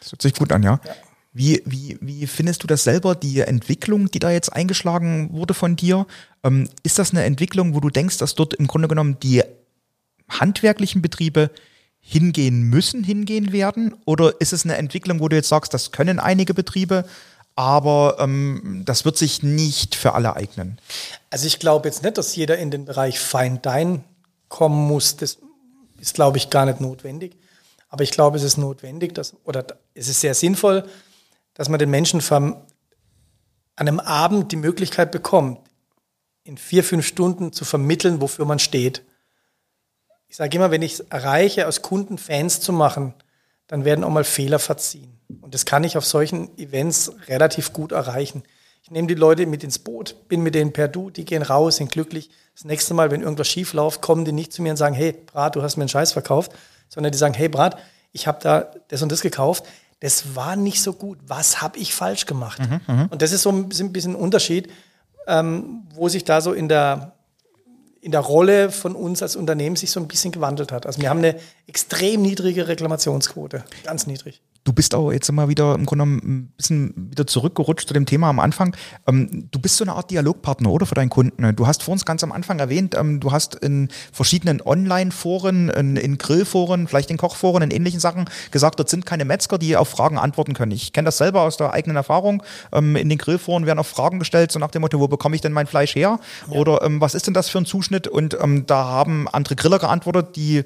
[0.00, 0.80] Das hört sich gut an, ja.
[0.84, 0.92] ja.
[1.32, 5.76] Wie, wie, wie findest du das selber, die Entwicklung, die da jetzt eingeschlagen wurde von
[5.76, 6.06] dir?
[6.42, 9.42] Ähm, ist das eine Entwicklung, wo du denkst, dass dort im Grunde genommen die
[10.28, 11.50] handwerklichen Betriebe
[12.00, 13.94] hingehen müssen, hingehen werden?
[14.06, 17.04] Oder ist es eine Entwicklung, wo du jetzt sagst, das können einige Betriebe,
[17.58, 20.80] aber ähm, das wird sich nicht für alle eignen?
[21.28, 24.04] Also ich glaube jetzt nicht, dass jeder in den Bereich Fine Dine
[24.48, 25.16] kommen muss.
[25.16, 25.38] Das
[25.98, 27.36] ist, glaube ich, gar nicht notwendig.
[27.88, 30.88] Aber ich glaube, es ist notwendig, dass, oder es ist sehr sinnvoll,
[31.54, 32.62] dass man den Menschen an
[33.74, 35.58] einem Abend die Möglichkeit bekommt,
[36.44, 39.02] in vier, fünf Stunden zu vermitteln, wofür man steht.
[40.28, 43.14] Ich sage immer, wenn ich es erreiche, aus Kunden Fans zu machen,
[43.66, 45.17] dann werden auch mal Fehler verziehen.
[45.40, 48.42] Und das kann ich auf solchen Events relativ gut erreichen.
[48.82, 51.76] Ich nehme die Leute mit ins Boot, bin mit denen per Du, die gehen raus,
[51.76, 52.30] sind glücklich.
[52.54, 55.12] Das nächste Mal, wenn irgendwas schief läuft, kommen die nicht zu mir und sagen, hey,
[55.12, 56.52] Brat, du hast mir einen Scheiß verkauft,
[56.88, 57.78] sondern die sagen, hey, Brat,
[58.12, 59.64] ich habe da das und das gekauft
[60.00, 61.18] das war nicht so gut.
[61.26, 62.60] Was habe ich falsch gemacht?
[62.60, 64.68] Mhm, mhm, und das ist so ein bisschen ein Unterschied,
[65.26, 67.12] ähm, wo sich da so in der,
[68.00, 70.86] in der Rolle von uns als Unternehmen sich so ein bisschen gewandelt hat.
[70.86, 74.40] Also wir haben eine extrem niedrige Reklamationsquote, ganz niedrig.
[74.68, 78.04] Du bist auch jetzt immer wieder im Grunde genommen ein bisschen wieder zurückgerutscht zu dem
[78.04, 78.76] Thema am Anfang.
[79.06, 81.56] Ähm, du bist so eine Art Dialogpartner, oder, für deinen Kunden?
[81.56, 85.96] Du hast vor uns ganz am Anfang erwähnt, ähm, du hast in verschiedenen Online-Foren, in,
[85.96, 89.88] in Grillforen, vielleicht in Kochforen, in ähnlichen Sachen gesagt, dort sind keine Metzger, die auf
[89.88, 90.72] Fragen antworten können.
[90.72, 92.42] Ich kenne das selber aus der eigenen Erfahrung.
[92.70, 95.40] Ähm, in den Grillforen werden auch Fragen gestellt, so nach dem Motto, wo bekomme ich
[95.40, 96.20] denn mein Fleisch her?
[96.46, 96.54] Ja.
[96.54, 98.06] Oder was ist denn das für ein Zuschnitt?
[98.06, 100.64] Und da haben andere Griller geantwortet, die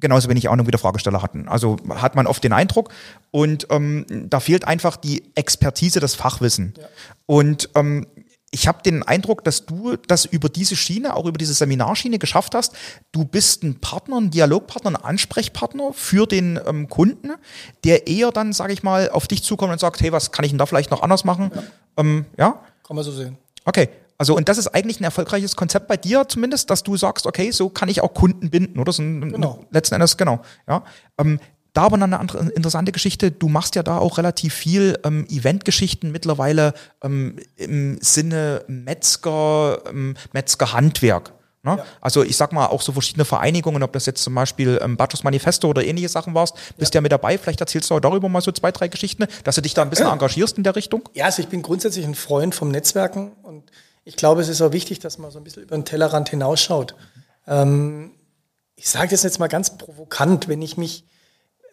[0.00, 1.48] genauso wenig Ahnung wie der Fragesteller hatten.
[1.48, 2.90] Also hat man oft den Eindruck.
[3.30, 6.74] Und ähm, da fehlt einfach die Expertise, das Fachwissen.
[6.76, 6.84] Ja.
[7.26, 8.06] Und ähm,
[8.54, 12.54] ich habe den Eindruck, dass du das über diese Schiene, auch über diese Seminarschiene geschafft
[12.54, 12.74] hast.
[13.10, 17.32] Du bist ein Partner, ein Dialogpartner, ein Ansprechpartner für den ähm, Kunden,
[17.82, 20.52] der eher dann, sage ich mal, auf dich zukommt und sagt, hey, was kann ich
[20.52, 21.50] denn da vielleicht noch anders machen?
[21.52, 21.62] Ja.
[21.96, 22.60] Ähm, ja?
[22.86, 23.36] Kann man so sehen.
[23.64, 23.88] Okay.
[24.18, 27.50] Also, und das ist eigentlich ein erfolgreiches Konzept bei dir zumindest, dass du sagst, okay,
[27.50, 28.92] so kann ich auch Kunden binden, oder?
[28.92, 29.64] So ein, genau.
[29.70, 30.40] Letzten Endes, genau.
[30.68, 30.84] Ja.
[31.18, 31.40] Ähm,
[31.72, 33.32] da aber noch eine andere interessante Geschichte.
[33.32, 36.72] Du machst ja da auch relativ viel ähm, Eventgeschichten mittlerweile
[37.02, 41.32] ähm, im Sinne Metzger, ähm, Metzgerhandwerk.
[41.64, 41.78] Ne?
[41.78, 41.84] Ja.
[42.00, 45.24] Also ich sag mal auch so verschiedene Vereinigungen, ob das jetzt zum Beispiel ähm, Butchers
[45.24, 46.98] Manifesto oder ähnliche Sachen warst, bist ja.
[46.98, 47.38] ja mit dabei.
[47.38, 49.90] Vielleicht erzählst du auch darüber mal so zwei, drei Geschichten, dass du dich da ein
[49.90, 51.08] bisschen engagierst in der Richtung.
[51.14, 53.64] Ja, also ich bin grundsätzlich ein Freund vom Netzwerken und
[54.04, 56.94] ich glaube, es ist auch wichtig, dass man so ein bisschen über den Tellerrand hinausschaut.
[57.46, 58.12] Ähm,
[58.76, 61.04] ich sage das jetzt mal ganz provokant, wenn ich mich,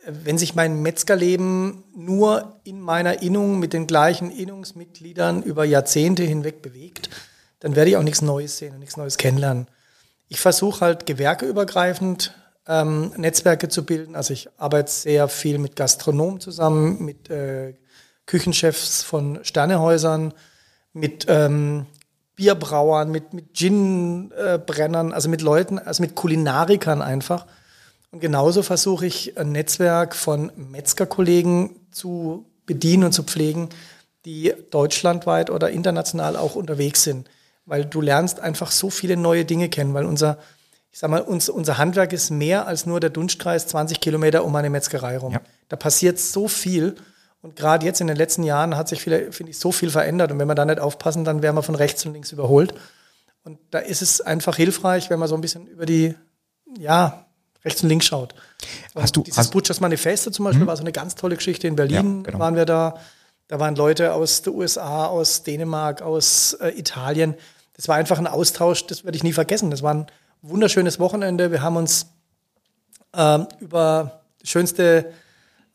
[0.05, 6.61] wenn sich mein Metzgerleben nur in meiner Innung mit den gleichen Innungsmitgliedern über Jahrzehnte hinweg
[6.61, 7.09] bewegt,
[7.59, 9.67] dann werde ich auch nichts Neues sehen und nichts Neues kennenlernen.
[10.27, 12.33] Ich versuche halt gewerkeübergreifend
[12.67, 14.15] ähm, Netzwerke zu bilden.
[14.15, 17.75] Also ich arbeite sehr viel mit Gastronomen zusammen, mit äh,
[18.25, 20.33] Küchenchefs von Sternehäusern,
[20.93, 21.85] mit ähm,
[22.35, 27.45] Bierbrauern, mit, mit Ginbrennern, also mit Leuten, also mit Kulinarikern einfach.
[28.11, 33.69] Und genauso versuche ich ein Netzwerk von Metzgerkollegen zu bedienen und zu pflegen,
[34.25, 37.29] die deutschlandweit oder international auch unterwegs sind.
[37.65, 40.37] Weil du lernst einfach so viele neue Dinge kennen, weil unser,
[40.91, 44.55] ich sag mal, uns, unser Handwerk ist mehr als nur der Dunstkreis 20 Kilometer um
[44.55, 45.33] eine Metzgerei rum.
[45.33, 45.41] Ja.
[45.69, 46.95] Da passiert so viel.
[47.41, 50.31] Und gerade jetzt in den letzten Jahren hat sich, finde ich, so viel verändert.
[50.31, 52.73] Und wenn wir da nicht aufpassen, dann werden wir von rechts und links überholt.
[53.43, 56.15] Und da ist es einfach hilfreich, wenn man so ein bisschen über die,
[56.77, 57.25] ja,
[57.65, 58.35] rechts und links schaut.
[58.95, 60.67] Hast du, dieses hast, Butchers Manifesto zum Beispiel hm?
[60.67, 61.67] war so eine ganz tolle Geschichte.
[61.67, 62.39] In Berlin ja, genau.
[62.39, 62.97] waren wir da.
[63.47, 67.35] Da waren Leute aus den USA, aus Dänemark, aus äh, Italien.
[67.75, 69.71] Das war einfach ein Austausch, das werde ich nie vergessen.
[69.71, 70.07] Das war ein
[70.41, 71.51] wunderschönes Wochenende.
[71.51, 72.07] Wir haben uns
[73.13, 75.11] ähm, über das schönste,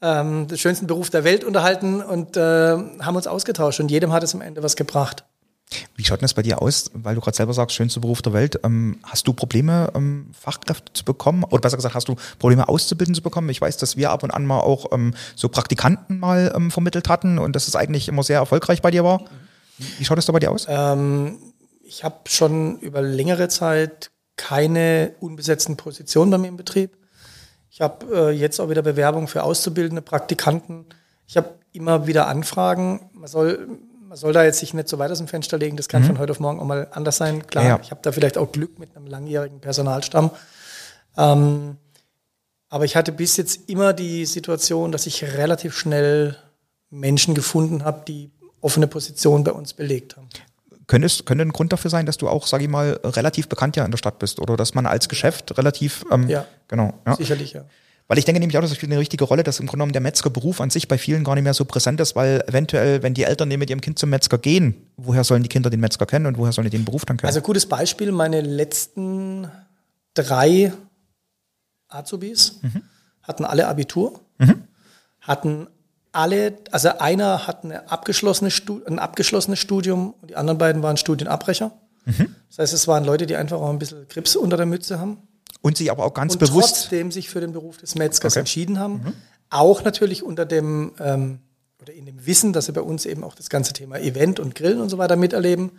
[0.03, 4.23] ähm, den schönsten Beruf der Welt unterhalten und äh, haben uns ausgetauscht und jedem hat
[4.23, 5.25] es am Ende was gebracht.
[5.97, 6.91] Wie schaut denn das bei dir aus?
[6.95, 8.61] Weil du gerade selber sagst, schönster Beruf der Welt.
[8.63, 11.43] Ähm, hast du Probleme, ähm, Fachkräfte zu bekommen?
[11.43, 13.49] Oder besser gesagt, hast du Probleme auszubilden zu bekommen?
[13.49, 17.09] Ich weiß, dass wir ab und an mal auch ähm, so Praktikanten mal ähm, vermittelt
[17.09, 19.25] hatten und dass es eigentlich immer sehr erfolgreich bei dir war.
[19.99, 20.67] Wie schaut es da bei dir aus?
[20.69, 21.39] Ähm,
[21.83, 26.97] ich habe schon über längere Zeit keine unbesetzten Positionen bei mir im Betrieb.
[27.77, 30.87] Ich habe äh, jetzt auch wieder Bewerbungen für auszubildende Praktikanten.
[31.27, 33.11] Ich habe immer wieder Anfragen.
[33.13, 33.69] Man soll
[34.09, 36.07] man soll da jetzt sich nicht so weit aus dem Fenster legen, das kann mhm.
[36.07, 37.47] von heute auf morgen auch mal anders sein.
[37.47, 37.79] Klar, ja.
[37.83, 40.31] ich habe da vielleicht auch Glück mit einem langjährigen Personalstamm.
[41.19, 41.77] Ähm,
[42.71, 46.35] aber ich hatte bis jetzt immer die Situation, dass ich relativ schnell
[46.89, 48.31] Menschen gefunden habe, die
[48.63, 50.31] offene Positionen bei uns belegt haben.
[50.87, 53.85] Könnte, könnte ein Grund dafür sein, dass du auch, sage ich mal, relativ bekannt ja
[53.85, 57.17] in der Stadt bist oder dass man als Geschäft relativ, ähm, ja, genau, ja.
[57.17, 57.65] sicherlich, ja.
[58.09, 60.01] Weil ich denke nämlich auch, das spielt eine richtige Rolle, dass im Grunde genommen der
[60.01, 63.25] Metzgerberuf an sich bei vielen gar nicht mehr so präsent ist, weil eventuell, wenn die
[63.25, 66.39] Eltern mit ihrem Kind zum Metzger gehen, woher sollen die Kinder den Metzger kennen und
[66.39, 67.27] woher sollen die den Beruf dann kennen?
[67.27, 69.51] Also gutes Beispiel, meine letzten
[70.15, 70.73] drei
[71.89, 72.83] Azubis mhm.
[73.23, 74.63] hatten alle Abitur, mhm.
[75.21, 75.67] hatten
[76.17, 78.51] alle, also einer hat eine abgeschlossene
[78.87, 81.73] ein abgeschlossenes Studium und die anderen beiden waren Studienabbrecher.
[82.07, 82.35] Mhm.
[82.49, 85.19] Das heißt, es waren Leute, die einfach auch ein bisschen Krebs unter der Mütze haben.
[85.63, 86.77] Und sich aber auch ganz und bewusst.
[86.77, 88.41] trotzdem sich für den Beruf des Metzgers okay.
[88.41, 88.95] entschieden haben.
[88.95, 89.13] Mhm.
[89.51, 91.41] Auch natürlich unter dem ähm,
[91.83, 94.55] oder in dem Wissen, dass sie bei uns eben auch das ganze Thema Event und
[94.55, 95.73] Grillen und so weiter miterleben.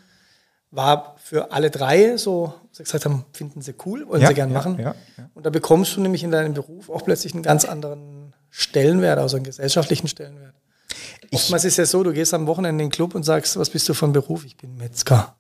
[0.71, 4.51] War für alle drei so, sie gesagt haben, finden sie cool, wollen ja, sie gern
[4.51, 4.77] machen.
[4.77, 8.16] Ja, ja, und da bekommst du nämlich in deinem Beruf auch plötzlich einen ganz anderen
[8.49, 10.55] Stellenwert, also einen gesellschaftlichen Stellenwert.
[11.29, 13.69] Ich, Oftmals ist ja so, du gehst am Wochenende in den Club und sagst, was
[13.69, 14.45] bist du von Beruf?
[14.45, 15.35] Ich bin Metzger.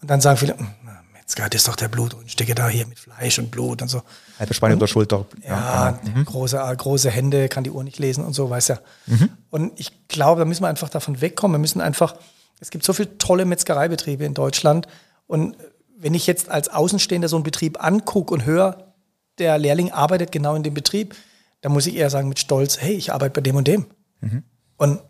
[0.00, 0.68] Und dann sagen viele, hm,
[1.12, 3.88] Metzger, das ist doch der Blut und stecke da hier mit Fleisch und Blut und
[3.88, 4.02] so.
[4.38, 5.24] Halbe Schwein unter Schulter.
[5.42, 6.24] Ja, ja mhm.
[6.24, 8.80] große, große Hände, kann die Uhr nicht lesen und so, weiß ja.
[9.06, 9.30] Mhm.
[9.50, 11.54] Und ich glaube, da müssen wir einfach davon wegkommen.
[11.54, 12.16] Wir müssen einfach,
[12.60, 14.88] es gibt so viele tolle Metzgereibetriebe in Deutschland.
[15.26, 15.56] Und
[15.96, 18.92] wenn ich jetzt als Außenstehender so einen Betrieb angucke und höre,
[19.38, 21.14] der Lehrling arbeitet genau in dem Betrieb,
[21.62, 23.86] dann muss ich eher sagen mit Stolz, hey, ich arbeite bei dem und dem.
[24.20, 24.42] Mhm.
[24.76, 25.00] Und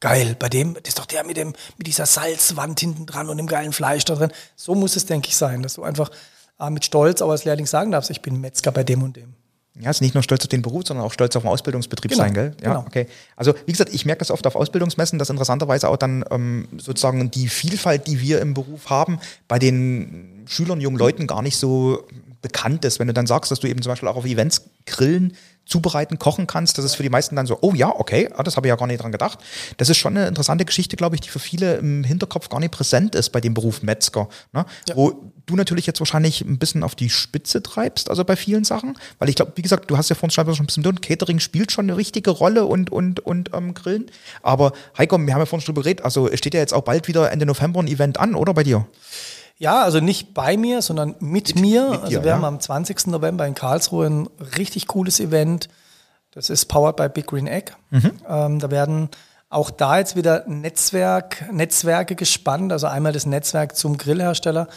[0.00, 3.36] geil, bei dem, das ist doch der mit dem, mit dieser Salzwand hinten dran und
[3.36, 4.30] dem geilen Fleisch da drin.
[4.54, 6.10] So muss es, denke ich, sein, dass du einfach
[6.60, 9.34] äh, mit Stolz aber als Lehrling sagen darfst, ich bin Metzger bei dem und dem.
[9.78, 12.12] Ja, es ist nicht nur stolz auf den Beruf, sondern auch stolz auf den Ausbildungsbetrieb
[12.12, 12.56] genau, sein, gell?
[12.62, 12.84] Ja, genau.
[12.86, 13.08] okay.
[13.36, 17.30] Also wie gesagt, ich merke das oft auf Ausbildungsmessen, dass interessanterweise auch dann ähm, sozusagen
[17.30, 22.06] die Vielfalt, die wir im Beruf haben, bei den Schülern, jungen Leuten gar nicht so
[22.40, 23.00] bekannt ist.
[23.00, 25.36] Wenn du dann sagst, dass du eben zum Beispiel auch auf Events grillen
[25.66, 26.78] zubereiten, kochen kannst.
[26.78, 28.76] Das ist für die meisten dann so, oh ja, okay, ah, das habe ich ja
[28.76, 29.38] gar nicht dran gedacht.
[29.76, 32.70] Das ist schon eine interessante Geschichte, glaube ich, die für viele im Hinterkopf gar nicht
[32.70, 34.28] präsent ist bei dem Beruf Metzger.
[34.52, 34.64] Ne?
[34.88, 34.96] Ja.
[34.96, 38.96] Wo du natürlich jetzt wahrscheinlich ein bisschen auf die Spitze treibst, also bei vielen Sachen.
[39.18, 41.72] Weil ich glaube, wie gesagt, du hast ja vorhin schon ein bisschen drin, Catering spielt
[41.72, 44.06] schon eine richtige Rolle und, und, und ähm, Grillen.
[44.42, 47.08] Aber Heiko, wir haben ja vorhin schon drüber geredet, also steht ja jetzt auch bald
[47.08, 48.86] wieder Ende November ein Event an, oder bei dir?
[49.58, 51.90] Ja, also nicht bei mir, sondern mit, mit mir.
[51.90, 52.36] Mit also dir, wir ja.
[52.36, 53.06] haben am 20.
[53.06, 55.68] November in Karlsruhe ein richtig cooles Event.
[56.32, 57.72] Das ist powered by Big Green Egg.
[57.90, 58.12] Mhm.
[58.28, 59.08] Ähm, da werden
[59.48, 64.68] auch da jetzt wieder Netzwerk, Netzwerke gespannt, also einmal das Netzwerk zum Grillhersteller,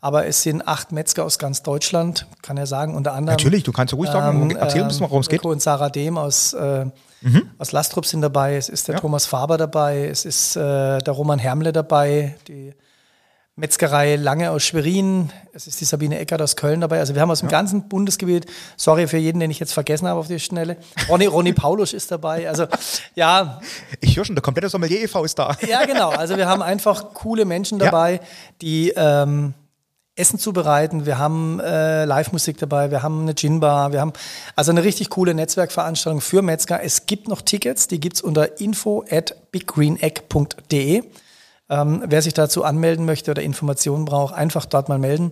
[0.00, 3.36] aber es sind acht Metzger aus ganz Deutschland, kann er sagen, unter anderem.
[3.36, 5.44] Natürlich, du kannst ruhig sagen, ähm, erzähl ein bisschen, worum es geht.
[5.44, 6.86] und Sarah Dehm aus, äh,
[7.20, 7.50] mhm.
[7.58, 9.00] aus Lastrup sind dabei, es ist der ja.
[9.00, 12.74] Thomas Faber dabei, es ist äh, der Roman Hermle dabei, die
[13.56, 16.98] Metzgerei Lange aus Schwerin, es ist die Sabine Eckert aus Köln dabei.
[16.98, 17.52] Also wir haben aus dem ja.
[17.52, 20.76] ganzen Bundesgebiet, sorry für jeden, den ich jetzt vergessen habe auf die Schnelle.
[21.08, 22.48] Ronny, Ronny Paulus ist dabei.
[22.48, 22.66] Also
[23.14, 23.60] ja.
[24.00, 25.22] Ich höre schon, der komplette Sommelier e.V.
[25.22, 25.56] ist da.
[25.68, 26.10] Ja, genau.
[26.10, 28.20] Also wir haben einfach coole Menschen dabei, ja.
[28.60, 29.54] die ähm,
[30.16, 31.06] Essen zubereiten.
[31.06, 34.14] Wir haben äh, Live-Musik dabei, wir haben eine Gin-Bar, wir haben
[34.56, 36.82] also eine richtig coole Netzwerkveranstaltung für Metzger.
[36.82, 41.04] Es gibt noch Tickets, die gibt's unter info at biggreenegg.de.
[41.70, 45.30] Ähm, wer sich dazu anmelden möchte oder Informationen braucht, einfach dort mal melden.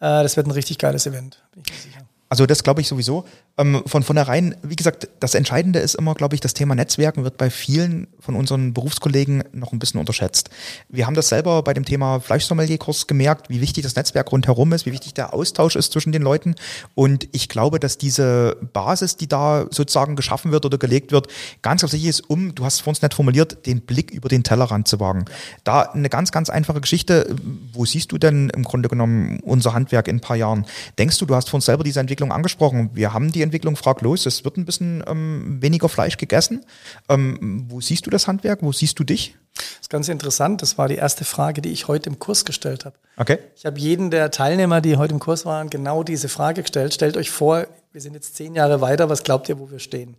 [0.00, 2.06] Äh, das wird ein richtig geiles Event, bin ich mir sicher.
[2.28, 3.24] Also das glaube ich sowieso.
[3.58, 7.36] Ähm, von vornherein, wie gesagt, das Entscheidende ist immer, glaube ich, das Thema Netzwerken wird
[7.36, 10.48] bei vielen von unseren Berufskollegen noch ein bisschen unterschätzt.
[10.88, 14.86] Wir haben das selber bei dem Thema Fleischsommelierkurs gemerkt, wie wichtig das Netzwerk rundherum ist,
[14.86, 16.54] wie wichtig der Austausch ist zwischen den Leuten.
[16.94, 21.28] Und ich glaube, dass diese Basis, die da sozusagen geschaffen wird oder gelegt wird,
[21.60, 24.88] ganz ganz ist, um, du hast es vorhin nicht formuliert, den Blick über den Tellerrand
[24.88, 25.24] zu wagen.
[25.64, 27.34] Da eine ganz, ganz einfache Geschichte.
[27.72, 30.66] Wo siehst du denn im Grunde genommen unser Handwerk in ein paar Jahren?
[30.98, 32.90] Denkst du, du hast vorhin selber diese Entwicklung angesprochen.
[32.94, 36.64] Wir haben die Entwicklung, frag los, es wird ein bisschen ähm, weniger Fleisch gegessen.
[37.08, 38.62] Ähm, wo siehst du das Handwerk?
[38.62, 39.36] Wo siehst du dich?
[39.54, 40.62] Das ist ganz interessant.
[40.62, 42.96] Das war die erste Frage, die ich heute im Kurs gestellt habe.
[43.16, 43.38] Okay.
[43.56, 46.94] Ich habe jeden der Teilnehmer, die heute im Kurs waren, genau diese Frage gestellt.
[46.94, 50.16] Stellt euch vor, wir sind jetzt zehn Jahre weiter, was glaubt ihr, wo wir stehen?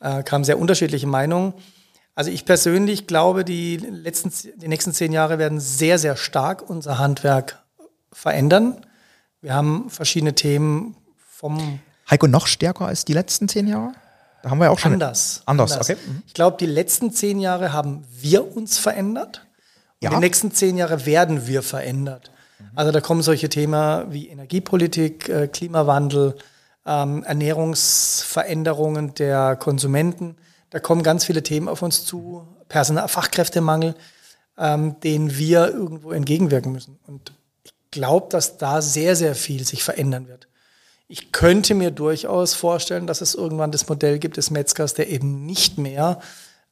[0.00, 1.54] Äh, kamen sehr unterschiedliche Meinungen.
[2.16, 6.98] Also ich persönlich glaube, die, letzten, die nächsten zehn Jahre werden sehr, sehr stark unser
[6.98, 7.64] Handwerk
[8.12, 8.86] verändern.
[9.40, 13.92] Wir haben verschiedene Themen vom Heiko, noch stärker als die letzten zehn Jahre?
[14.42, 14.92] Da haben wir ja auch schon.
[14.92, 15.42] anders.
[15.46, 15.96] Anders, okay.
[16.06, 16.22] Mhm.
[16.26, 19.46] Ich glaube, die letzten zehn Jahre haben wir uns verändert.
[20.00, 20.10] Und Ja.
[20.10, 22.30] die nächsten zehn Jahre werden wir verändert.
[22.74, 26.36] Also da kommen solche Themen wie Energiepolitik, äh, Klimawandel,
[26.86, 30.36] ähm, Ernährungsveränderungen der Konsumenten.
[30.70, 33.94] Da kommen ganz viele Themen auf uns zu, Personal Fachkräftemangel,
[34.58, 36.98] ähm, denen wir irgendwo entgegenwirken müssen.
[37.06, 37.32] Und
[37.64, 40.48] ich glaube, dass da sehr, sehr viel sich verändern wird.
[41.06, 45.44] Ich könnte mir durchaus vorstellen, dass es irgendwann das Modell gibt des Metzgers, der eben
[45.44, 46.20] nicht mehr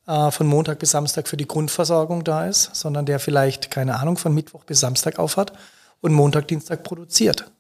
[0.07, 4.17] äh, von Montag bis Samstag für die Grundversorgung da ist, sondern der vielleicht, keine Ahnung,
[4.17, 5.53] von Mittwoch bis Samstag aufhat
[6.01, 7.51] und Montag, Dienstag produziert.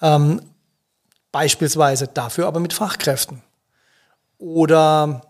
[0.00, 0.40] Ähm,
[1.30, 3.42] beispielsweise dafür aber mit Fachkräften.
[4.38, 5.22] Oder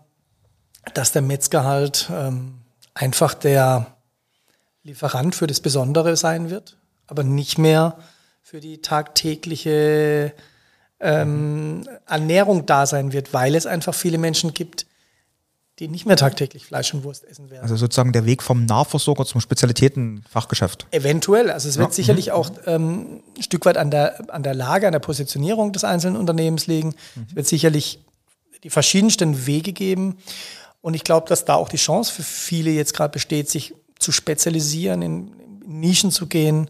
[0.93, 2.59] dass der Metzger halt ähm,
[2.93, 3.97] einfach der
[4.83, 7.97] Lieferant für das Besondere sein wird, aber nicht mehr
[8.41, 10.33] für die tagtägliche
[10.99, 14.85] ähm, Ernährung da sein wird, weil es einfach viele Menschen gibt,
[15.79, 17.63] die nicht mehr tagtäglich Fleisch und Wurst essen werden.
[17.63, 20.87] Also sozusagen der Weg vom Nahversorger zum Spezialitätenfachgeschäft.
[20.91, 21.93] Eventuell, also es wird Ja.
[21.93, 25.85] sicherlich auch ähm, ein Stück weit an der, an der Lage, an der Positionierung des
[25.85, 26.95] einzelnen Unternehmens liegen.
[27.29, 27.99] Es wird sicherlich
[28.63, 30.17] die verschiedensten Wege geben.
[30.81, 34.11] Und ich glaube, dass da auch die Chance für viele jetzt gerade besteht, sich zu
[34.11, 35.33] spezialisieren, in,
[35.63, 36.69] in Nischen zu gehen.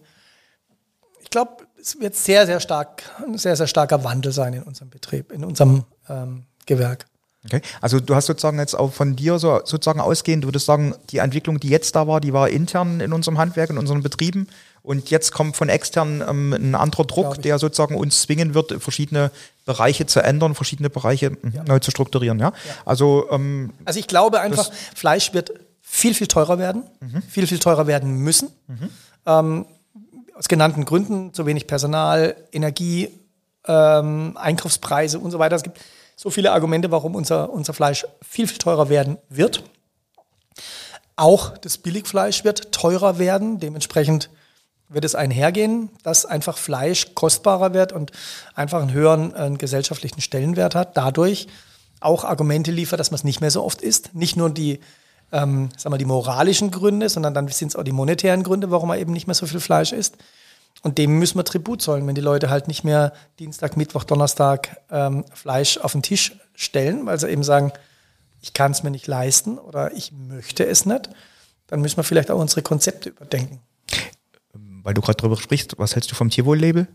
[1.22, 4.90] Ich glaube, es wird sehr, sehr stark, ein sehr, sehr starker Wandel sein in unserem
[4.90, 7.06] Betrieb, in unserem ähm, Gewerk.
[7.46, 7.62] Okay.
[7.80, 11.20] Also du hast sozusagen jetzt auch von dir so sozusagen ausgehend, du würdest sagen, die
[11.20, 14.48] Entwicklung, die jetzt da war, die war intern in unserem Handwerk, in unseren Betrieben.
[14.82, 19.32] Und jetzt kommt von extern ähm, ein anderer Druck, der sozusagen uns zwingen wird, verschiedene
[19.66, 22.40] Bereiche zu ändern, verschiedene Bereiche mhm, neu zu strukturieren.
[22.40, 22.54] Ja.
[22.86, 26.84] Also ähm, Also ich glaube einfach, Fleisch wird viel, viel teurer werden,
[27.30, 28.50] viel, viel teurer werden müssen.
[29.26, 29.66] Ähm,
[30.40, 33.10] aus genannten Gründen, zu wenig Personal, Energie,
[33.68, 35.58] ähm, Einkaufspreise und so weiter.
[35.58, 35.82] Es gibt
[36.16, 39.64] so viele Argumente, warum unser, unser Fleisch viel, viel teurer werden wird.
[41.18, 43.60] Auch das Billigfleisch wird teurer werden.
[43.60, 44.30] Dementsprechend
[44.88, 48.14] wird es einhergehen, dass einfach Fleisch kostbarer wird und
[48.56, 50.96] einfach einen höheren äh, gesellschaftlichen Stellenwert hat.
[50.96, 51.48] Dadurch
[52.00, 54.16] auch Argumente liefert, dass man es nicht mehr so oft isst.
[54.16, 54.80] Nicht nur die,
[55.32, 58.90] ähm, sagen wir, die moralischen Gründe, sondern dann sind es auch die monetären Gründe, warum
[58.90, 60.18] man eben nicht mehr so viel Fleisch isst.
[60.82, 64.78] Und dem müssen wir Tribut zollen, wenn die Leute halt nicht mehr Dienstag, Mittwoch, Donnerstag
[64.90, 67.74] ähm, Fleisch auf den Tisch stellen, weil sie eben sagen,
[68.42, 71.10] ich kann es mir nicht leisten oder ich möchte es nicht,
[71.68, 73.60] dann müssen wir vielleicht auch unsere Konzepte überdenken.
[74.54, 76.88] weil du gerade drüber sprichst, was hältst du vom Tierwohl-Label?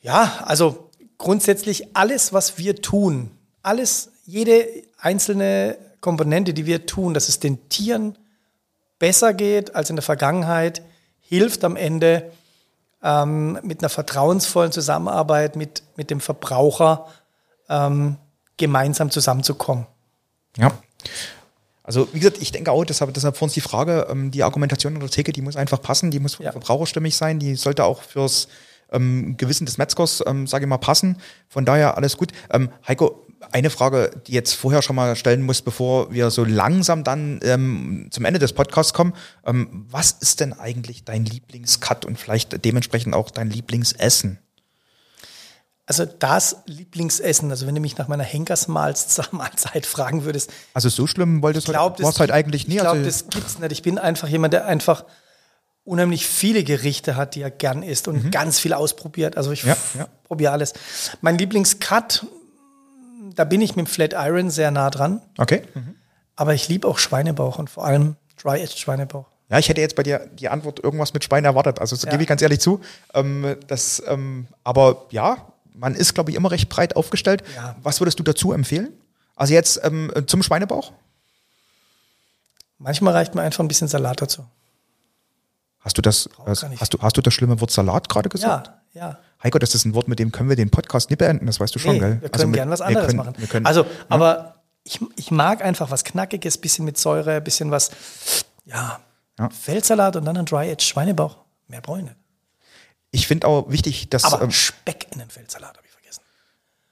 [0.00, 3.30] Ja, also grundsätzlich alles, was wir tun,
[3.62, 4.66] alles, jede
[4.98, 8.16] einzelne Komponente, die wir tun, dass es den Tieren
[9.00, 10.82] besser geht als in der Vergangenheit,
[11.20, 12.30] hilft am Ende
[13.02, 17.08] ähm, mit einer vertrauensvollen Zusammenarbeit mit, mit dem Verbraucher
[17.68, 18.18] ähm,
[18.56, 19.86] gemeinsam zusammenzukommen.
[20.56, 20.70] Ja.
[21.82, 24.94] Also wie gesagt, ich denke auch, deshalb, deshalb für uns die Frage, ähm, die Argumentation
[24.94, 26.52] in der Theke, die muss einfach passen, die muss Ja.
[26.52, 28.46] verbraucherstimmig sein, die sollte auch fürs
[28.92, 31.18] ähm, Gewissen des Metzgers, ähm, sage ich mal, passen.
[31.48, 32.30] Von daher alles gut.
[32.52, 37.04] Ähm, Heiko, eine Frage, die jetzt vorher schon mal stellen muss, bevor wir so langsam
[37.04, 39.14] dann ähm, zum Ende des Podcasts kommen.
[39.44, 44.38] Ähm, was ist denn eigentlich dein Lieblingscut und vielleicht dementsprechend auch dein Lieblingsessen?
[45.88, 51.42] Also das Lieblingsessen, also wenn du mich nach meiner Henkersmahlzeit fragen würdest, Also so schlimm
[51.42, 52.74] wolltest du glaub, war es halt eigentlich nie.
[52.74, 53.70] Ich glaube, also, das gibt's nicht.
[53.72, 55.04] Ich bin einfach jemand, der einfach
[55.84, 59.36] unheimlich viele Gerichte hat, die er gern isst und ganz viel ausprobiert.
[59.36, 59.68] Also ich Mhm.
[59.68, 60.08] Ja, ja.
[60.24, 60.72] probiere alles.
[61.20, 62.26] Mein Lieblingscut,
[63.36, 65.20] da bin ich mit dem Flat Iron sehr nah dran.
[65.38, 65.62] okay.
[66.38, 69.24] Aber ich liebe auch Schweinebauch und vor allem Dry-Aged Schweinebauch.
[69.48, 71.78] Ja, ich hätte jetzt bei dir die Antwort irgendwas mit Schwein erwartet.
[71.80, 72.10] Also das Ja.
[72.10, 72.80] gebe ich ganz ehrlich zu.
[73.14, 75.38] Ähm, das, ähm, aber ja,
[75.72, 77.42] man ist, glaube ich, immer recht breit aufgestellt.
[77.54, 77.76] Ja.
[77.82, 78.92] Was würdest du dazu empfehlen?
[79.34, 80.92] Also jetzt ähm, zum Schweinebauch?
[82.78, 84.44] Manchmal reicht mir einfach ein bisschen Salat dazu.
[85.80, 86.80] Hast du das, hast, nicht.
[86.80, 88.66] hast du, hast du das schlimme Wort Salat gerade gesagt?
[88.66, 89.18] Ja, ja.
[89.42, 91.74] Heiko, das ist ein Wort, mit dem können wir den Podcast nicht beenden, das weißt
[91.74, 92.22] du schon, Nee, gell?
[92.22, 93.48] wir können Also gern was anderes können- machen.
[93.48, 97.90] Können, also, aber ich, ich mag einfach was Knackiges, bisschen mit Säure, bisschen was,
[98.64, 98.98] ja,
[99.38, 99.50] Ja.
[99.50, 101.36] Feldsalat und dann ein Dry-Aged Schweinebauch.
[101.68, 102.16] Mehr brauche ich nicht.
[103.10, 106.20] ich finde auch wichtig, dass Aber ähm, Speck in den Feldsalat habe ich vergessen.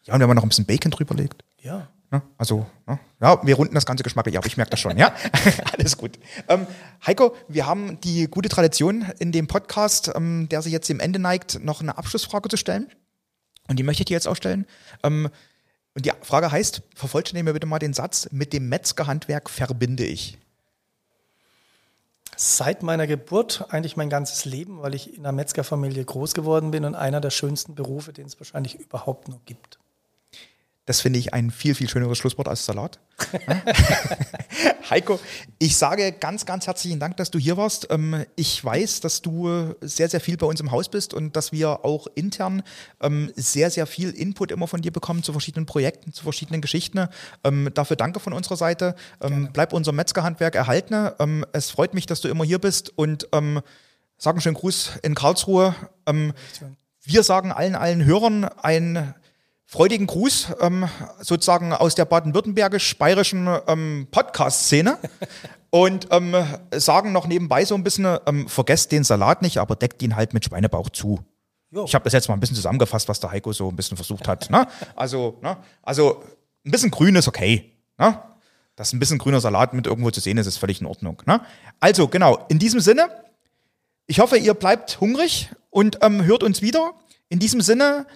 [0.04, 1.42] Ja, und wir haben noch ein bisschen Bacon drüber legt.
[1.62, 1.88] Ja.
[2.14, 2.22] Ne?
[2.38, 3.00] Also, ne?
[3.20, 5.12] ja, wir runden das Ganze geschmacklich ab, ich merke das schon, ja.
[5.76, 6.16] Alles gut.
[6.46, 6.64] Ähm,
[7.04, 11.18] Heiko, wir haben die gute Tradition in dem Podcast, ähm, der sich jetzt dem Ende
[11.18, 12.88] neigt, noch eine Abschlussfrage zu stellen.
[13.66, 14.64] Und die möchte ich dir jetzt auch stellen.
[15.02, 15.28] Ähm,
[15.96, 20.38] und die Frage heißt, vervollständige mir bitte mal den Satz, mit dem Metzgerhandwerk verbinde ich.
[22.36, 26.84] Seit meiner Geburt, eigentlich mein ganzes Leben, weil ich in einer Metzgerfamilie groß geworden bin
[26.84, 29.80] und einer der schönsten Berufe, den es wahrscheinlich überhaupt nur gibt.
[30.86, 33.00] Das finde ich ein viel, viel schöneres Schlusswort als Salat.
[34.90, 35.18] Heiko,
[35.58, 37.86] ich sage ganz, ganz herzlichen Dank, dass du hier warst.
[37.90, 41.52] Ähm, ich weiß, dass du sehr, sehr viel bei uns im Haus bist und dass
[41.52, 42.62] wir auch intern
[43.00, 47.08] ähm, sehr, sehr viel Input immer von dir bekommen zu verschiedenen Projekten, zu verschiedenen Geschichten.
[47.44, 48.94] Ähm, dafür danke von unserer Seite.
[49.52, 51.12] Bleib unser Metzgerhandwerk erhalten.
[51.52, 55.74] Es freut mich, dass du immer hier bist und sag einen schönen Gruß in Karlsruhe.
[57.02, 59.14] Wir sagen allen, allen Hörern ein
[59.66, 60.88] freudigen Gruß ähm,
[61.20, 64.98] sozusagen aus der baden-württembergisch-bayerischen ähm, Podcast-Szene
[65.70, 66.36] und ähm,
[66.72, 70.34] sagen noch nebenbei so ein bisschen, ähm, vergesst den Salat nicht, aber deckt ihn halt
[70.34, 71.20] mit Schweinebauch zu.
[71.70, 71.84] Jo.
[71.84, 74.28] Ich habe das jetzt mal ein bisschen zusammengefasst, was der Heiko so ein bisschen versucht
[74.28, 74.48] hat.
[74.48, 74.66] Ne?
[74.94, 75.56] Also, ne?
[75.82, 76.22] also
[76.64, 77.72] ein bisschen grün ist okay.
[77.98, 78.16] Ne?
[78.76, 81.20] Dass ein bisschen grüner Salat mit irgendwo zu sehen ist, ist völlig in Ordnung.
[81.26, 81.40] Ne?
[81.80, 83.08] Also genau, in diesem Sinne,
[84.06, 86.92] ich hoffe, ihr bleibt hungrig und ähm, hört uns wieder.
[87.28, 88.06] In diesem Sinne,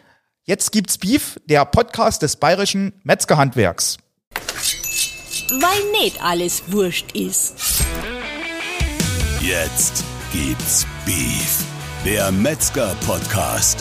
[0.48, 3.98] Jetzt gibt's Beef, der Podcast des bayerischen Metzgerhandwerks.
[5.50, 7.52] Weil nicht alles wurscht ist.
[9.42, 11.64] Jetzt gibt's Beef,
[12.06, 13.78] der Metzger-Podcast.